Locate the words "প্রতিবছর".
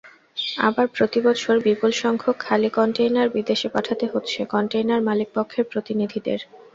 0.95-1.55